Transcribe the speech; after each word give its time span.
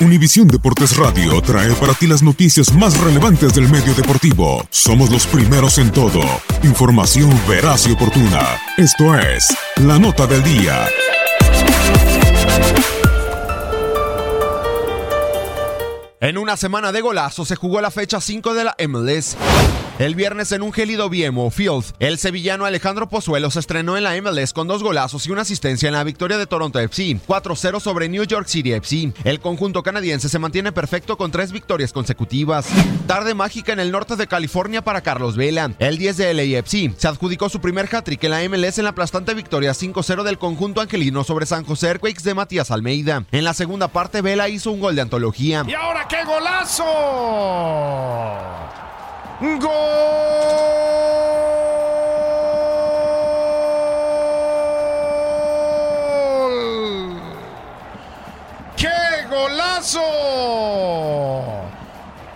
Univisión 0.00 0.46
Deportes 0.46 0.96
Radio 0.96 1.42
trae 1.42 1.72
para 1.74 1.92
ti 1.92 2.06
las 2.06 2.22
noticias 2.22 2.72
más 2.72 2.96
relevantes 3.00 3.52
del 3.54 3.68
medio 3.68 3.92
deportivo. 3.94 4.64
Somos 4.70 5.10
los 5.10 5.26
primeros 5.26 5.76
en 5.78 5.90
todo. 5.90 6.20
Información 6.62 7.28
veraz 7.48 7.88
y 7.88 7.92
oportuna. 7.92 8.60
Esto 8.76 9.18
es 9.18 9.48
La 9.84 9.98
Nota 9.98 10.28
del 10.28 10.44
Día. 10.44 10.86
En 16.20 16.38
una 16.38 16.56
semana 16.56 16.92
de 16.92 17.00
golazo 17.00 17.44
se 17.44 17.56
jugó 17.56 17.80
la 17.80 17.90
fecha 17.90 18.20
5 18.20 18.54
de 18.54 18.64
la 18.64 18.76
MLS. 18.86 19.36
El 19.98 20.14
viernes 20.14 20.52
en 20.52 20.62
un 20.62 20.72
gélido 20.72 21.10
BMO 21.10 21.50
Field, 21.50 21.86
el 21.98 22.18
sevillano 22.18 22.64
Alejandro 22.64 23.08
Pozuelo 23.08 23.50
se 23.50 23.58
estrenó 23.58 23.96
en 23.96 24.04
la 24.04 24.14
MLS 24.22 24.52
con 24.52 24.68
dos 24.68 24.84
golazos 24.84 25.26
y 25.26 25.32
una 25.32 25.42
asistencia 25.42 25.88
en 25.88 25.94
la 25.94 26.04
victoria 26.04 26.38
de 26.38 26.46
Toronto 26.46 26.78
FC, 26.78 27.18
4-0 27.26 27.80
sobre 27.80 28.08
New 28.08 28.22
York 28.22 28.46
City 28.46 28.74
FC. 28.74 29.12
El 29.24 29.40
conjunto 29.40 29.82
canadiense 29.82 30.28
se 30.28 30.38
mantiene 30.38 30.70
perfecto 30.70 31.16
con 31.16 31.32
tres 31.32 31.50
victorias 31.50 31.92
consecutivas. 31.92 32.68
Tarde 33.08 33.34
mágica 33.34 33.72
en 33.72 33.80
el 33.80 33.90
norte 33.90 34.14
de 34.14 34.28
California 34.28 34.82
para 34.82 35.00
Carlos 35.00 35.36
Vela. 35.36 35.72
El 35.80 35.98
10 35.98 36.16
de 36.16 36.32
LAFC 36.32 36.96
se 36.96 37.08
adjudicó 37.08 37.48
su 37.48 37.60
primer 37.60 37.92
hat-trick 37.92 38.22
en 38.22 38.30
la 38.30 38.48
MLS 38.48 38.78
en 38.78 38.84
la 38.84 38.90
aplastante 38.90 39.34
victoria 39.34 39.72
5-0 39.72 40.22
del 40.22 40.38
conjunto 40.38 40.80
angelino 40.80 41.24
sobre 41.24 41.44
San 41.44 41.64
José 41.64 41.88
Earthquakes 41.88 42.22
de 42.22 42.34
Matías 42.34 42.70
Almeida. 42.70 43.24
En 43.32 43.42
la 43.42 43.52
segunda 43.52 43.88
parte, 43.88 44.22
Vela 44.22 44.48
hizo 44.48 44.70
un 44.70 44.78
gol 44.78 44.94
de 44.94 45.02
antología. 45.02 45.64
¡Y 45.66 45.74
ahora 45.74 46.06
qué 46.08 46.22
golazo! 46.24 46.84
¡Gol! 49.40 49.68
¡Qué 58.76 59.26
golazo! 59.30 60.00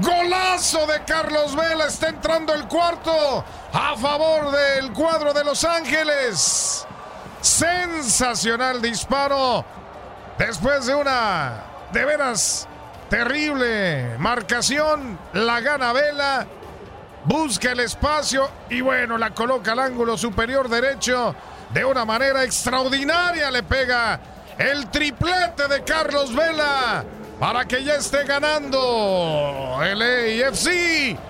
Golazo 0.00 0.86
de 0.88 1.04
Carlos 1.04 1.54
Vela. 1.54 1.86
Está 1.86 2.08
entrando 2.08 2.52
el 2.52 2.66
cuarto 2.66 3.44
a 3.72 3.96
favor 3.96 4.50
del 4.50 4.92
cuadro 4.92 5.32
de 5.32 5.44
Los 5.44 5.62
Ángeles. 5.64 6.84
Sensacional 7.40 8.82
disparo. 8.82 9.64
Después 10.36 10.86
de 10.86 10.96
una, 10.96 11.62
de 11.92 12.04
veras, 12.04 12.66
terrible 13.08 14.18
marcación. 14.18 15.16
La 15.32 15.60
gana 15.60 15.92
Vela 15.92 16.46
busca 17.28 17.72
el 17.72 17.80
espacio 17.80 18.48
y 18.70 18.80
bueno, 18.80 19.18
la 19.18 19.30
coloca 19.34 19.72
al 19.72 19.80
ángulo 19.80 20.16
superior 20.16 20.68
derecho 20.68 21.34
de 21.70 21.84
una 21.84 22.04
manera 22.04 22.42
extraordinaria. 22.42 23.50
Le 23.50 23.62
pega 23.62 24.18
el 24.56 24.88
triplete 24.88 25.68
de 25.68 25.84
Carlos 25.84 26.34
Vela 26.34 27.04
para 27.38 27.66
que 27.66 27.84
ya 27.84 27.96
esté 27.96 28.24
ganando 28.24 29.78
el 29.82 30.02
AFC. 30.42 31.27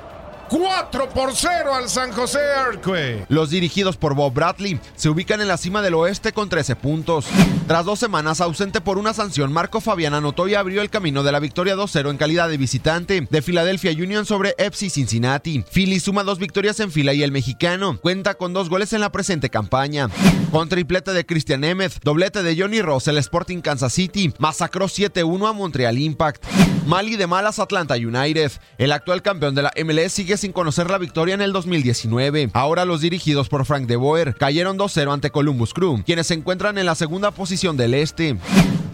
4 0.48 1.10
por 1.10 1.34
0 1.34 1.74
al 1.74 1.88
San 1.88 2.12
José 2.12 2.38
Earthquake. 2.38 3.26
Los 3.28 3.50
dirigidos 3.50 3.96
por 3.96 4.14
Bob 4.14 4.32
Bradley 4.32 4.80
se 4.96 5.08
ubican 5.10 5.40
en 5.40 5.48
la 5.48 5.56
cima 5.56 5.82
del 5.82 5.94
oeste 5.94 6.32
con 6.32 6.48
13 6.48 6.76
puntos. 6.76 7.26
Tras 7.66 7.84
dos 7.84 7.98
semanas 7.98 8.40
ausente 8.40 8.80
por 8.80 8.96
una 8.98 9.12
sanción, 9.12 9.52
Marco 9.52 9.80
Fabián 9.80 10.14
anotó 10.14 10.48
y 10.48 10.54
abrió 10.54 10.80
el 10.80 10.90
camino 10.90 11.22
de 11.22 11.32
la 11.32 11.40
victoria 11.40 11.76
2-0 11.76 12.10
en 12.10 12.16
calidad 12.16 12.48
de 12.48 12.56
visitante 12.56 13.26
de 13.28 13.42
Philadelphia 13.42 13.92
Union 13.92 14.24
sobre 14.24 14.54
FC 14.58 14.88
Cincinnati. 14.88 15.64
Philly 15.70 16.00
suma 16.00 16.24
dos 16.24 16.38
victorias 16.38 16.80
en 16.80 16.90
fila 16.90 17.12
y 17.12 17.22
el 17.22 17.32
mexicano 17.32 17.98
cuenta 18.00 18.34
con 18.34 18.52
dos 18.52 18.70
goles 18.70 18.92
en 18.92 19.02
la 19.02 19.12
presente 19.12 19.50
campaña. 19.50 20.08
Con 20.50 20.68
triplete 20.68 21.12
de 21.12 21.26
Christian 21.26 21.64
Emmett, 21.64 22.02
doblete 22.02 22.42
de 22.42 22.56
Johnny 22.58 22.80
Ross, 22.80 23.08
el 23.08 23.18
Sporting 23.18 23.60
Kansas 23.60 23.92
City 23.92 24.32
masacró 24.38 24.86
7-1 24.86 25.48
a 25.48 25.52
Montreal 25.52 25.98
Impact. 25.98 26.44
Mali 26.88 27.16
de 27.16 27.26
malas 27.26 27.58
Atlanta 27.58 27.96
United. 27.96 28.50
El 28.78 28.92
actual 28.92 29.20
campeón 29.20 29.54
de 29.54 29.60
la 29.60 29.72
MLS 29.84 30.10
sigue 30.10 30.38
sin 30.38 30.52
conocer 30.52 30.88
la 30.88 30.96
victoria 30.96 31.34
en 31.34 31.42
el 31.42 31.52
2019. 31.52 32.48
Ahora 32.54 32.86
los 32.86 33.02
dirigidos 33.02 33.50
por 33.50 33.66
Frank 33.66 33.86
de 33.86 33.96
Boer 33.96 34.34
cayeron 34.34 34.78
2-0 34.78 35.12
ante 35.12 35.30
Columbus 35.30 35.74
Crew, 35.74 36.02
quienes 36.06 36.28
se 36.28 36.32
encuentran 36.32 36.78
en 36.78 36.86
la 36.86 36.94
segunda 36.94 37.30
posición 37.30 37.76
del 37.76 37.92
este. 37.92 38.38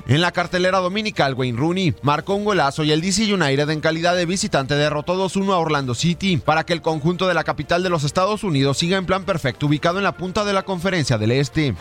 En 0.08 0.20
la 0.20 0.32
cartelera 0.32 0.80
dominical, 0.80 1.34
Wayne 1.34 1.56
Rooney 1.56 1.94
marcó 2.02 2.34
un 2.34 2.44
golazo 2.44 2.82
y 2.82 2.90
el 2.90 3.00
DC 3.00 3.32
United 3.32 3.70
en 3.70 3.80
calidad 3.80 4.16
de 4.16 4.26
visitante 4.26 4.74
derrotó 4.74 5.14
2-1 5.14 5.52
a 5.52 5.58
Orlando 5.58 5.94
City 5.94 6.36
para 6.38 6.66
que 6.66 6.72
el 6.72 6.82
conjunto 6.82 7.28
de 7.28 7.34
la 7.34 7.44
capital 7.44 7.84
de 7.84 7.90
los 7.90 8.02
Estados 8.02 8.42
Unidos 8.42 8.76
siga 8.76 8.98
en 8.98 9.06
plan 9.06 9.22
perfecto 9.22 9.66
ubicado 9.66 9.98
en 9.98 10.04
la 10.04 10.16
punta 10.16 10.44
de 10.44 10.52
la 10.52 10.64
conferencia 10.64 11.16
del 11.16 11.30
este. 11.30 11.76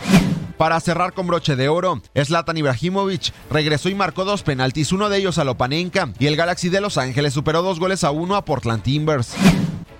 Para 0.56 0.78
cerrar 0.80 1.12
con 1.12 1.26
broche 1.26 1.56
de 1.56 1.68
oro, 1.68 2.00
Zlatan 2.14 2.56
Ibrahimovic 2.56 3.32
regresó 3.50 3.88
y 3.88 3.94
marcó 3.94 4.24
dos 4.24 4.42
penaltis, 4.42 4.92
uno 4.92 5.08
de 5.08 5.18
ellos 5.18 5.38
a 5.38 5.44
Lopanenka, 5.44 6.10
y 6.18 6.26
el 6.26 6.36
Galaxy 6.36 6.68
de 6.68 6.80
Los 6.80 6.96
Ángeles 6.96 7.34
superó 7.34 7.62
dos 7.62 7.80
goles 7.80 8.04
a 8.04 8.10
uno 8.12 8.36
a 8.36 8.44
Portland 8.44 8.82
Timbers. 8.82 9.34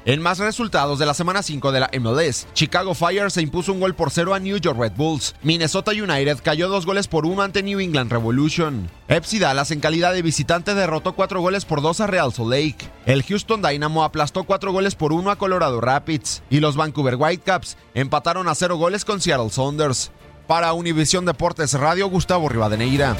En 0.06 0.20
más 0.20 0.38
resultados 0.38 0.98
de 0.98 1.06
la 1.06 1.14
semana 1.14 1.42
5 1.42 1.72
de 1.72 1.80
la 1.80 1.90
MLS, 1.98 2.46
Chicago 2.52 2.94
Fire 2.94 3.30
se 3.30 3.40
impuso 3.40 3.72
un 3.72 3.80
gol 3.80 3.94
por 3.94 4.10
cero 4.10 4.34
a 4.34 4.38
New 4.38 4.58
York 4.58 4.78
Red 4.78 4.92
Bulls. 4.96 5.34
Minnesota 5.42 5.92
United 5.92 6.40
cayó 6.42 6.68
dos 6.68 6.84
goles 6.84 7.08
por 7.08 7.24
uno 7.24 7.40
ante 7.40 7.62
New 7.62 7.80
England 7.80 8.12
Revolution. 8.12 8.90
FC 9.08 9.38
Dallas 9.38 9.70
en 9.70 9.80
calidad 9.80 10.12
de 10.12 10.20
visitante 10.20 10.74
derrotó 10.74 11.14
cuatro 11.14 11.40
goles 11.40 11.64
por 11.64 11.80
dos 11.80 12.02
a 12.02 12.06
Real 12.06 12.34
Salt 12.34 12.50
Lake. 12.50 12.90
El 13.06 13.22
Houston 13.22 13.62
Dynamo 13.62 14.04
aplastó 14.04 14.44
cuatro 14.44 14.72
goles 14.72 14.94
por 14.94 15.14
uno 15.14 15.30
a 15.30 15.36
Colorado 15.36 15.80
Rapids. 15.80 16.42
Y 16.50 16.60
los 16.60 16.76
Vancouver 16.76 17.16
Whitecaps 17.16 17.78
empataron 17.94 18.46
a 18.48 18.54
cero 18.54 18.76
goles 18.76 19.06
con 19.06 19.22
Seattle 19.22 19.48
Saunders. 19.48 20.12
Para 20.46 20.74
Univisión 20.74 21.24
Deportes 21.24 21.72
Radio, 21.72 22.08
Gustavo 22.08 22.48
Rivadeneira. 22.48 23.16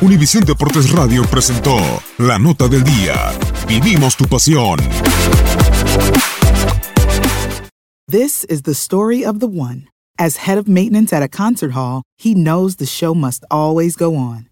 Univisión 0.00 0.44
Deportes 0.44 0.90
Radio 0.90 1.22
presentó 1.24 1.76
La 2.18 2.38
Nota 2.38 2.68
del 2.68 2.82
Día. 2.82 3.32
Vivimos 3.68 4.16
tu 4.16 4.24
pasión. 4.24 4.78
This 8.08 8.44
is 8.44 8.62
the 8.62 8.74
story 8.74 9.24
of 9.24 9.38
the 9.38 9.46
one. 9.46 9.88
As 10.18 10.38
head 10.48 10.58
of 10.58 10.66
maintenance 10.66 11.12
at 11.12 11.22
a 11.22 11.28
concert 11.28 11.72
hall, 11.72 12.02
he 12.16 12.34
knows 12.34 12.76
the 12.76 12.86
show 12.86 13.14
must 13.14 13.44
always 13.50 13.94
go 13.94 14.16
on. 14.16 14.51